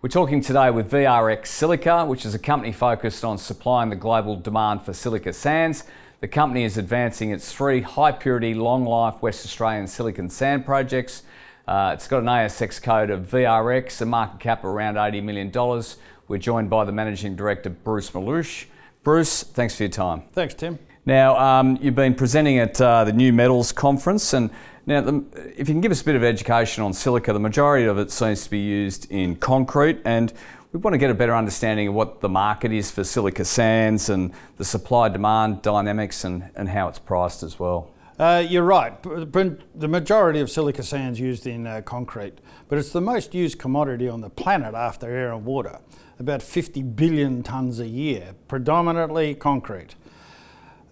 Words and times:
We're 0.00 0.10
talking 0.10 0.40
today 0.40 0.70
with 0.70 0.92
VRX 0.92 1.48
Silica, 1.48 2.04
which 2.04 2.24
is 2.24 2.32
a 2.32 2.38
company 2.38 2.70
focused 2.70 3.24
on 3.24 3.36
supplying 3.36 3.90
the 3.90 3.96
global 3.96 4.36
demand 4.36 4.82
for 4.82 4.92
silica 4.92 5.32
sands. 5.32 5.82
The 6.20 6.28
company 6.28 6.62
is 6.62 6.78
advancing 6.78 7.32
its 7.32 7.52
three 7.52 7.80
high 7.80 8.12
purity, 8.12 8.54
long 8.54 8.84
life 8.84 9.20
West 9.22 9.44
Australian 9.44 9.88
silicon 9.88 10.30
sand 10.30 10.64
projects. 10.64 11.24
Uh, 11.66 11.90
it's 11.94 12.06
got 12.06 12.18
an 12.18 12.26
ASX 12.26 12.80
code 12.80 13.10
of 13.10 13.26
VRX, 13.26 14.00
a 14.00 14.06
market 14.06 14.38
cap 14.38 14.62
around 14.62 14.94
$80 14.94 15.20
million. 15.24 15.82
We're 16.28 16.38
joined 16.38 16.70
by 16.70 16.84
the 16.84 16.92
Managing 16.92 17.34
Director, 17.34 17.70
Bruce 17.70 18.10
Maluish. 18.10 18.66
Bruce, 19.02 19.42
thanks 19.42 19.74
for 19.74 19.82
your 19.82 19.90
time. 19.90 20.22
Thanks, 20.32 20.54
Tim. 20.54 20.78
Now, 21.08 21.38
um, 21.38 21.78
you've 21.80 21.94
been 21.94 22.14
presenting 22.14 22.58
at 22.58 22.78
uh, 22.78 23.04
the 23.04 23.14
New 23.14 23.32
Metals 23.32 23.72
Conference, 23.72 24.34
and 24.34 24.50
now, 24.84 25.00
the, 25.00 25.24
if 25.56 25.60
you 25.60 25.74
can 25.74 25.80
give 25.80 25.90
us 25.90 26.02
a 26.02 26.04
bit 26.04 26.16
of 26.16 26.22
education 26.22 26.84
on 26.84 26.92
silica, 26.92 27.32
the 27.32 27.40
majority 27.40 27.86
of 27.86 27.96
it 27.96 28.10
seems 28.10 28.44
to 28.44 28.50
be 28.50 28.58
used 28.58 29.10
in 29.10 29.36
concrete, 29.36 30.02
and 30.04 30.34
we 30.70 30.80
want 30.80 30.92
to 30.92 30.98
get 30.98 31.10
a 31.10 31.14
better 31.14 31.34
understanding 31.34 31.88
of 31.88 31.94
what 31.94 32.20
the 32.20 32.28
market 32.28 32.72
is 32.72 32.90
for 32.90 33.04
silica 33.04 33.46
sands 33.46 34.10
and 34.10 34.32
the 34.58 34.66
supply 34.66 35.08
demand 35.08 35.62
dynamics 35.62 36.24
and, 36.24 36.50
and 36.54 36.68
how 36.68 36.88
it's 36.88 36.98
priced 36.98 37.42
as 37.42 37.58
well. 37.58 37.90
Uh, 38.18 38.44
you're 38.46 38.62
right. 38.62 39.02
The 39.02 39.88
majority 39.88 40.40
of 40.40 40.50
silica 40.50 40.82
sands 40.82 41.18
used 41.18 41.46
in 41.46 41.66
uh, 41.66 41.80
concrete, 41.86 42.34
but 42.68 42.76
it's 42.76 42.92
the 42.92 43.00
most 43.00 43.34
used 43.34 43.58
commodity 43.58 44.10
on 44.10 44.20
the 44.20 44.28
planet 44.28 44.74
after 44.74 45.08
air 45.08 45.32
and 45.32 45.46
water. 45.46 45.78
About 46.18 46.42
50 46.42 46.82
billion 46.82 47.42
tonnes 47.42 47.80
a 47.80 47.88
year, 47.88 48.34
predominantly 48.46 49.34
concrete. 49.34 49.94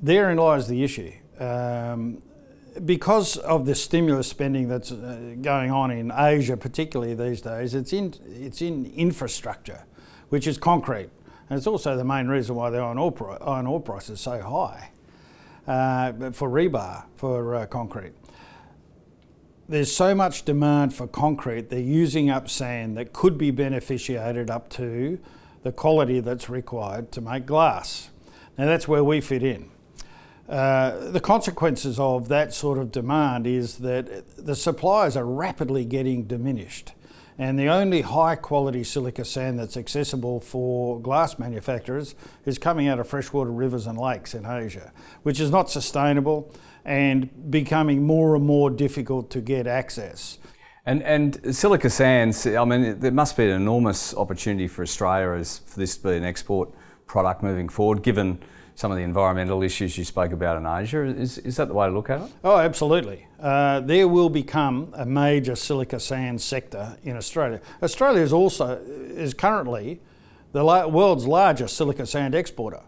Therein 0.00 0.38
lies 0.38 0.68
the 0.68 0.84
issue. 0.84 1.12
Um, 1.40 2.22
because 2.84 3.36
of 3.38 3.66
the 3.66 3.74
stimulus 3.74 4.28
spending 4.28 4.68
that's 4.68 4.92
uh, 4.92 5.34
going 5.40 5.70
on 5.70 5.90
in 5.90 6.12
Asia, 6.14 6.56
particularly 6.56 7.14
these 7.14 7.40
days, 7.40 7.74
it's 7.74 7.92
in, 7.92 8.14
it's 8.26 8.62
in 8.62 8.92
infrastructure, 8.94 9.84
which 10.28 10.46
is 10.46 10.58
concrete. 10.58 11.10
And 11.50 11.56
it's 11.56 11.66
also 11.66 11.96
the 11.96 12.04
main 12.04 12.28
reason 12.28 12.54
why 12.54 12.70
the 12.70 12.78
iron 12.78 12.98
ore, 12.98 13.38
iron 13.42 13.66
ore 13.66 13.80
price 13.80 14.10
is 14.10 14.20
so 14.20 14.40
high 14.40 14.90
uh, 15.66 16.30
for 16.30 16.48
rebar, 16.48 17.04
for 17.16 17.54
uh, 17.54 17.66
concrete. 17.66 18.12
There's 19.68 19.94
so 19.94 20.14
much 20.14 20.44
demand 20.44 20.94
for 20.94 21.06
concrete, 21.06 21.68
they're 21.68 21.80
using 21.80 22.30
up 22.30 22.48
sand 22.48 22.96
that 22.96 23.12
could 23.12 23.36
be 23.36 23.50
beneficiated 23.50 24.50
up 24.50 24.70
to 24.70 25.18
the 25.62 25.72
quality 25.72 26.20
that's 26.20 26.48
required 26.48 27.12
to 27.12 27.20
make 27.20 27.44
glass. 27.44 28.10
Now, 28.56 28.66
that's 28.66 28.88
where 28.88 29.04
we 29.04 29.20
fit 29.20 29.42
in. 29.42 29.70
Uh, 30.48 31.10
the 31.10 31.20
consequences 31.20 31.98
of 31.98 32.28
that 32.28 32.54
sort 32.54 32.78
of 32.78 32.90
demand 32.90 33.46
is 33.46 33.78
that 33.78 34.36
the 34.36 34.56
supplies 34.56 35.16
are 35.16 35.26
rapidly 35.26 35.84
getting 35.84 36.24
diminished. 36.24 36.92
And 37.40 37.56
the 37.56 37.68
only 37.68 38.00
high 38.00 38.34
quality 38.34 38.82
silica 38.82 39.24
sand 39.24 39.60
that's 39.60 39.76
accessible 39.76 40.40
for 40.40 41.00
glass 41.00 41.38
manufacturers 41.38 42.16
is 42.44 42.58
coming 42.58 42.88
out 42.88 42.98
of 42.98 43.06
freshwater 43.06 43.52
rivers 43.52 43.86
and 43.86 43.96
lakes 43.96 44.34
in 44.34 44.44
Asia, 44.44 44.92
which 45.22 45.38
is 45.38 45.50
not 45.50 45.70
sustainable 45.70 46.52
and 46.84 47.50
becoming 47.50 48.04
more 48.04 48.34
and 48.34 48.44
more 48.44 48.70
difficult 48.70 49.30
to 49.30 49.40
get 49.40 49.66
access. 49.66 50.38
And, 50.84 51.02
and 51.02 51.54
silica 51.54 51.90
sands, 51.90 52.46
I 52.46 52.64
mean, 52.64 52.98
there 52.98 53.12
must 53.12 53.36
be 53.36 53.44
an 53.44 53.50
enormous 53.50 54.14
opportunity 54.14 54.66
for 54.66 54.82
Australia 54.82 55.38
as 55.38 55.58
for 55.58 55.78
this 55.78 55.98
to 55.98 56.08
be 56.08 56.16
an 56.16 56.24
export 56.24 56.70
product 57.06 57.42
moving 57.42 57.68
forward, 57.68 58.02
given 58.02 58.40
some 58.78 58.92
of 58.92 58.96
the 58.96 59.02
environmental 59.02 59.64
issues 59.64 59.98
you 59.98 60.04
spoke 60.04 60.30
about 60.30 60.56
in 60.56 60.64
Asia. 60.64 61.02
Is, 61.02 61.38
is 61.38 61.56
that 61.56 61.66
the 61.66 61.74
way 61.74 61.88
to 61.88 61.92
look 61.92 62.10
at 62.10 62.20
it? 62.20 62.30
Oh, 62.44 62.58
absolutely. 62.58 63.26
Uh, 63.40 63.80
there 63.80 64.06
will 64.06 64.28
become 64.28 64.94
a 64.96 65.04
major 65.04 65.56
silica 65.56 65.98
sand 65.98 66.40
sector 66.40 66.96
in 67.02 67.16
Australia. 67.16 67.60
Australia 67.82 68.22
is 68.22 68.32
also 68.32 68.80
is 68.86 69.34
currently 69.34 70.00
the 70.52 70.62
la- 70.62 70.86
world's 70.86 71.26
largest 71.26 71.76
silica 71.76 72.06
sand 72.06 72.36
exporter. 72.36 72.80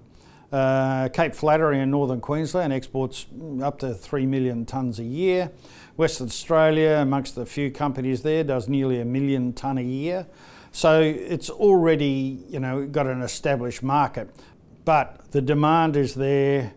Uh, 0.52 1.08
Cape 1.08 1.34
Flattery 1.34 1.80
in 1.80 1.90
northern 1.90 2.20
Queensland 2.20 2.72
exports 2.72 3.26
up 3.60 3.80
to 3.80 3.92
3 3.92 4.26
million 4.26 4.64
tonnes 4.64 5.00
a 5.00 5.04
year. 5.04 5.50
Western 5.96 6.28
Australia, 6.28 6.98
amongst 7.00 7.34
the 7.34 7.44
few 7.44 7.68
companies 7.68 8.22
there, 8.22 8.44
does 8.44 8.68
nearly 8.68 9.00
a 9.00 9.04
million 9.04 9.52
tonne 9.52 9.78
a 9.78 9.82
year. 9.82 10.28
So 10.70 11.00
it's 11.00 11.50
already, 11.50 12.44
you 12.48 12.60
know, 12.60 12.86
got 12.86 13.08
an 13.08 13.22
established 13.22 13.82
market 13.82 14.30
but 14.84 15.30
the 15.32 15.40
demand 15.40 15.96
is 15.96 16.14
there. 16.14 16.74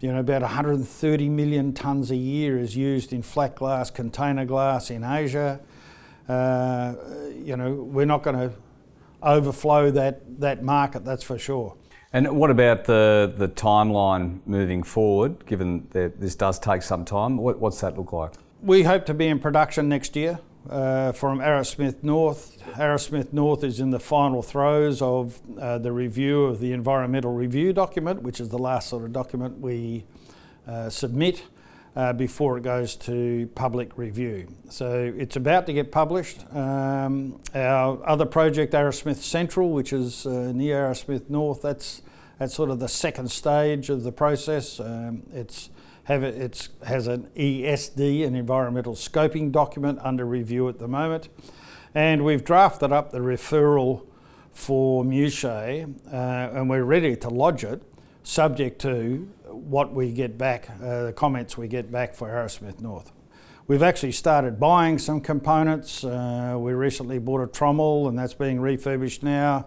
You 0.00 0.12
know, 0.12 0.20
about 0.20 0.40
130 0.40 1.28
million 1.28 1.72
tonnes 1.74 2.10
a 2.10 2.16
year 2.16 2.58
is 2.58 2.74
used 2.74 3.12
in 3.12 3.20
flat 3.20 3.54
glass, 3.54 3.90
container 3.90 4.46
glass 4.46 4.90
in 4.90 5.04
Asia. 5.04 5.60
Uh, 6.26 6.94
you 7.34 7.56
know, 7.56 7.74
we're 7.74 8.06
not 8.06 8.22
going 8.22 8.36
to 8.36 8.54
overflow 9.22 9.90
that, 9.90 10.40
that 10.40 10.62
market, 10.62 11.04
that's 11.04 11.22
for 11.22 11.38
sure. 11.38 11.76
And 12.12 12.36
what 12.36 12.50
about 12.50 12.84
the, 12.84 13.32
the 13.36 13.48
timeline 13.48 14.40
moving 14.46 14.82
forward, 14.82 15.44
given 15.46 15.86
that 15.90 16.18
this 16.18 16.34
does 16.34 16.58
take 16.58 16.82
some 16.82 17.04
time? 17.04 17.36
What, 17.36 17.60
what's 17.60 17.80
that 17.82 17.96
look 17.98 18.12
like? 18.12 18.32
We 18.62 18.82
hope 18.82 19.04
to 19.06 19.14
be 19.14 19.26
in 19.26 19.38
production 19.38 19.88
next 19.88 20.16
year 20.16 20.40
uh, 20.68 21.12
from 21.12 21.38
Arrowsmith 21.38 22.02
North. 22.02 22.62
Arrowsmith 22.74 23.32
North 23.32 23.64
is 23.64 23.80
in 23.80 23.90
the 23.90 24.00
final 24.00 24.42
throes 24.42 25.00
of 25.00 25.40
uh, 25.58 25.78
the 25.78 25.92
review 25.92 26.44
of 26.44 26.60
the 26.60 26.72
environmental 26.72 27.32
review 27.32 27.72
document, 27.72 28.22
which 28.22 28.40
is 28.40 28.48
the 28.48 28.58
last 28.58 28.88
sort 28.88 29.04
of 29.04 29.12
document 29.12 29.58
we 29.60 30.04
uh, 30.66 30.90
submit 30.90 31.44
uh, 31.96 32.12
before 32.12 32.56
it 32.56 32.62
goes 32.62 32.94
to 32.94 33.48
public 33.54 33.96
review. 33.98 34.46
So 34.68 35.12
it's 35.16 35.36
about 35.36 35.66
to 35.66 35.72
get 35.72 35.90
published. 35.90 36.44
Um, 36.54 37.40
our 37.54 38.06
other 38.06 38.26
project, 38.26 38.74
Arrowsmith 38.74 39.16
Central, 39.16 39.70
which 39.70 39.92
is 39.92 40.26
uh, 40.26 40.52
near 40.54 40.84
Arrowsmith 40.84 41.28
North, 41.30 41.62
that's 41.62 42.02
that's 42.38 42.54
sort 42.54 42.70
of 42.70 42.78
the 42.78 42.88
second 42.88 43.30
stage 43.30 43.90
of 43.90 44.02
the 44.02 44.12
process. 44.12 44.80
Um, 44.80 45.24
it's 45.34 45.68
have 46.10 46.24
it, 46.24 46.34
it's, 46.34 46.70
has 46.84 47.06
an 47.06 47.30
ESD, 47.36 48.26
an 48.26 48.34
environmental 48.34 48.94
scoping 48.94 49.52
document, 49.52 50.00
under 50.02 50.24
review 50.24 50.68
at 50.68 50.80
the 50.80 50.88
moment. 50.88 51.28
And 51.94 52.24
we've 52.24 52.44
drafted 52.44 52.90
up 52.90 53.12
the 53.12 53.20
referral 53.20 54.06
for 54.52 55.04
Muchea, 55.04 55.94
uh, 56.12 56.58
and 56.58 56.68
we're 56.68 56.82
ready 56.82 57.14
to 57.14 57.28
lodge 57.28 57.62
it, 57.62 57.82
subject 58.24 58.80
to 58.80 59.28
what 59.44 59.92
we 59.92 60.10
get 60.10 60.36
back, 60.36 60.68
uh, 60.82 61.04
the 61.04 61.12
comments 61.12 61.56
we 61.56 61.68
get 61.68 61.92
back 61.92 62.12
for 62.12 62.28
Arrowsmith 62.28 62.80
North. 62.80 63.12
We've 63.68 63.84
actually 63.84 64.12
started 64.12 64.58
buying 64.58 64.98
some 64.98 65.20
components. 65.20 66.02
Uh, 66.02 66.56
we 66.58 66.72
recently 66.72 67.20
bought 67.20 67.40
a 67.40 67.46
trommel, 67.46 68.08
and 68.08 68.18
that's 68.18 68.34
being 68.34 68.60
refurbished 68.60 69.22
now 69.22 69.66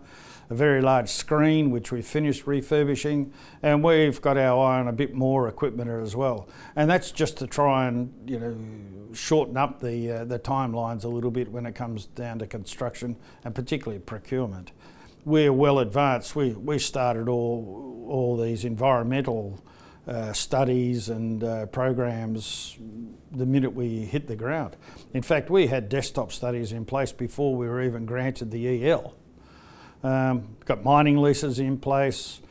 a 0.53 0.55
very 0.55 0.81
large 0.81 1.09
screen 1.09 1.71
which 1.71 1.91
we 1.91 2.01
finished 2.01 2.45
refurbishing, 2.45 3.33
and 3.63 3.83
we've 3.83 4.21
got 4.21 4.37
our 4.37 4.63
eye 4.63 4.79
on 4.79 4.87
a 4.87 4.93
bit 4.93 5.13
more 5.13 5.47
equipment 5.47 5.89
as 5.89 6.15
well. 6.15 6.47
And 6.75 6.89
that's 6.89 7.11
just 7.11 7.37
to 7.37 7.47
try 7.47 7.87
and 7.87 8.13
you 8.25 8.39
know 8.39 9.13
shorten 9.13 9.57
up 9.57 9.79
the 9.79 10.11
uh, 10.11 10.25
the 10.25 10.37
timelines 10.37 11.03
a 11.03 11.07
little 11.07 11.31
bit 11.31 11.51
when 11.51 11.65
it 11.65 11.73
comes 11.73 12.05
down 12.05 12.39
to 12.39 12.47
construction 12.47 13.17
and 13.43 13.55
particularly 13.55 13.99
procurement. 13.99 14.71
We're 15.25 15.53
well 15.53 15.79
advanced. 15.79 16.35
We 16.35 16.51
we 16.51 16.77
started 16.77 17.27
all 17.27 18.05
all 18.07 18.37
these 18.37 18.63
environmental. 18.63 19.59
Uh, 20.05 20.33
studies 20.33 21.07
and 21.07 21.45
uh, 21.45 21.65
programs 21.67 22.77
the 23.31 23.45
minute 23.45 23.73
we 23.73 23.99
hit 23.99 24.27
the 24.27 24.35
ground. 24.35 24.75
In 25.13 25.21
fact, 25.21 25.49
we 25.49 25.67
had 25.67 25.87
desktop 25.87 26.33
studies 26.33 26.73
in 26.73 26.83
place 26.83 27.13
before 27.13 27.55
we 27.55 27.69
were 27.69 27.81
even 27.81 28.05
granted 28.05 28.51
the 28.51 28.83
EL. 28.83 29.15
Um, 30.03 30.57
got 30.65 30.83
mining 30.83 31.17
leases 31.17 31.59
in 31.59 31.77
place. 31.77 32.41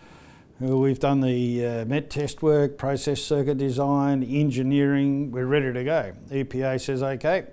Uh, 0.63 0.77
we've 0.77 0.99
done 0.99 1.21
the 1.21 1.67
uh, 1.67 1.85
met 1.85 2.09
test 2.09 2.43
work, 2.43 2.79
process 2.79 3.21
circuit 3.21 3.59
design, 3.59 4.23
engineering. 4.23 5.31
We're 5.31 5.47
ready 5.47 5.73
to 5.73 5.85
go. 5.85 6.13
EPA 6.31 6.81
says 6.81 7.03
okay, 7.03 7.47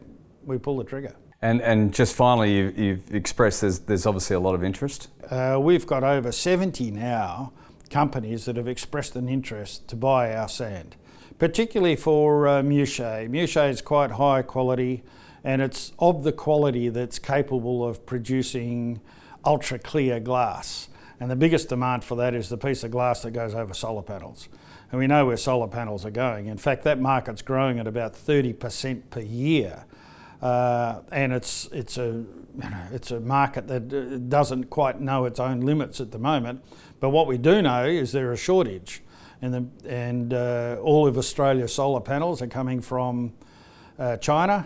we 0.46 0.58
pull 0.58 0.78
the 0.78 0.86
trigger. 0.86 1.16
And, 1.42 1.62
and 1.62 1.94
just 1.94 2.16
finally, 2.16 2.56
you've, 2.56 2.78
you've 2.78 3.16
expressed 3.16 3.62
there's, 3.62 3.80
there's 3.80 4.06
obviously 4.06 4.36
a 4.36 4.40
lot 4.40 4.56
of 4.56 4.64
interest. 4.64 5.10
Uh, 5.30 5.58
we've 5.62 5.88
got 5.88 6.04
over 6.04 6.32
70 6.32 6.92
now 6.92 7.54
companies 7.90 8.46
that 8.46 8.56
have 8.56 8.68
expressed 8.68 9.16
an 9.16 9.28
interest 9.28 9.88
to 9.90 9.96
buy 9.96 10.34
our 10.36 10.50
sand, 10.50 10.96
particularly 11.40 11.96
for 11.96 12.48
uh. 12.48 12.62
Muchea 12.62 13.70
is 13.70 13.82
quite 13.82 14.12
high 14.12 14.42
quality 14.44 15.04
and 15.44 15.62
it's 15.62 15.94
of 16.00 16.24
the 16.24 16.32
quality 16.32 16.90
that's 16.90 17.20
capable 17.20 17.88
of 17.88 18.06
producing 18.06 19.00
ultra 19.46 19.80
clear 19.80 20.20
glass. 20.20 20.90
And 21.20 21.30
the 21.30 21.36
biggest 21.36 21.70
demand 21.70 22.04
for 22.04 22.16
that 22.16 22.34
is 22.34 22.50
the 22.50 22.58
piece 22.58 22.84
of 22.84 22.92
glass 22.92 23.22
that 23.24 23.32
goes 23.32 23.54
over 23.54 23.74
solar 23.74 24.02
panels. 24.02 24.48
And 24.92 25.00
we 25.00 25.08
know 25.08 25.26
where 25.26 25.38
solar 25.38 25.68
panels 25.68 26.06
are 26.06 26.12
going. 26.12 26.48
In 26.48 26.58
fact, 26.58 26.84
that 26.84 27.00
market's 27.00 27.42
growing 27.42 27.80
at 27.80 27.88
about 27.88 28.14
30% 28.14 29.02
per 29.10 29.20
year. 29.20 29.86
Uh, 30.42 31.02
and 31.12 31.34
it's, 31.34 31.68
it's, 31.72 31.98
a, 31.98 32.24
it's 32.92 33.12
a 33.12 33.20
market 33.20 33.68
that 33.68 33.94
uh, 33.94 34.18
doesn't 34.18 34.66
quite 34.66 35.02
know 35.02 35.26
its 35.26 35.40
own 35.40 35.62
limits 35.62 36.00
at 36.00 36.12
the 36.12 36.20
moment. 36.20 36.64
But 37.00 37.10
what 37.10 37.28
we 37.28 37.38
do 37.38 37.62
know 37.62 37.86
is 37.86 38.14
there 38.14 38.32
a 38.32 38.38
shortage. 38.38 39.04
And, 39.42 39.54
the, 39.54 39.90
and 39.90 40.34
uh, 40.34 40.78
all 40.82 41.08
of 41.08 41.18
Australia's 41.18 41.74
solar 41.74 42.02
panels 42.02 42.42
are 42.42 42.48
coming 42.48 42.82
from 42.82 43.34
uh, 43.98 44.18
China, 44.18 44.66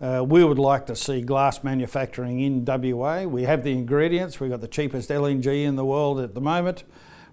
Uh, 0.00 0.24
we 0.26 0.44
would 0.44 0.58
like 0.58 0.86
to 0.86 0.94
see 0.94 1.20
glass 1.20 1.64
manufacturing 1.64 2.38
in 2.40 2.64
WA. 2.64 3.24
We 3.24 3.42
have 3.42 3.64
the 3.64 3.72
ingredients. 3.72 4.38
We've 4.38 4.50
got 4.50 4.60
the 4.60 4.68
cheapest 4.68 5.10
LNG 5.10 5.64
in 5.64 5.74
the 5.74 5.84
world 5.84 6.20
at 6.20 6.34
the 6.34 6.40
moment. 6.40 6.84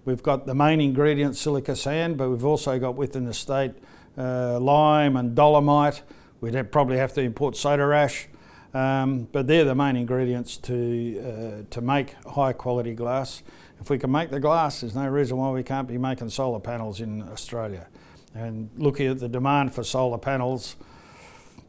We've 0.04 0.22
got 0.22 0.46
the 0.46 0.54
main 0.54 0.80
ingredient, 0.80 1.36
silica 1.36 1.76
sand, 1.76 2.16
but 2.16 2.28
we've 2.28 2.44
also 2.44 2.78
got 2.78 2.96
within 2.96 3.24
the 3.24 3.34
state 3.34 3.72
uh, 4.18 4.58
lime 4.58 5.16
and 5.16 5.34
dolomite. 5.34 6.02
We'd 6.40 6.54
have, 6.54 6.70
probably 6.72 6.96
have 6.98 7.12
to 7.14 7.20
import 7.20 7.56
soda 7.56 7.84
ash. 7.94 8.28
Um, 8.74 9.28
but 9.32 9.46
they're 9.46 9.64
the 9.64 9.74
main 9.74 9.96
ingredients 9.96 10.56
to, 10.58 11.64
uh, 11.64 11.72
to 11.72 11.80
make 11.80 12.14
high 12.24 12.52
quality 12.52 12.94
glass. 12.94 13.42
If 13.80 13.90
we 13.90 13.98
can 13.98 14.10
make 14.10 14.30
the 14.30 14.40
glass, 14.40 14.80
there's 14.80 14.94
no 14.94 15.08
reason 15.08 15.36
why 15.36 15.50
we 15.50 15.62
can't 15.62 15.88
be 15.88 15.98
making 15.98 16.30
solar 16.30 16.60
panels 16.60 17.00
in 17.00 17.22
Australia. 17.22 17.86
And 18.34 18.70
looking 18.76 19.06
at 19.06 19.18
the 19.18 19.28
demand 19.28 19.74
for 19.74 19.82
solar 19.82 20.18
panels, 20.18 20.76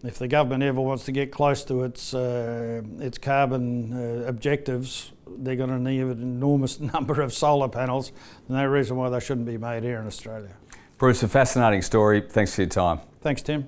if 0.04 0.20
the 0.20 0.28
government 0.28 0.64
ever 0.64 0.82
wants 0.82 1.06
to 1.06 1.12
get 1.12 1.32
close 1.32 1.64
to 1.66 1.84
its, 1.84 2.14
uh, 2.14 2.82
its 3.00 3.18
carbon 3.18 3.94
uh, 3.94 4.28
objectives, 4.28 5.12
they're 5.28 5.56
going 5.56 5.70
to 5.70 5.80
need 5.80 6.02
an 6.02 6.22
enormous 6.22 6.80
number 6.94 7.22
of 7.22 7.34
solar 7.34 7.70
panels. 7.70 8.12
No 8.48 8.66
reason 8.66 8.98
why 8.98 9.10
they 9.10 9.20
shouldn't 9.20 9.48
be 9.48 9.58
made 9.58 9.84
here 9.84 10.00
in 10.00 10.08
Australia. 10.08 10.56
Bruce, 10.98 11.22
a 11.24 11.28
fascinating 11.28 11.82
story. 11.82 12.22
Thanks 12.22 12.56
for 12.56 12.62
your 12.62 12.70
time. 12.70 13.00
Thanks, 13.22 13.42
Tim. 13.42 13.68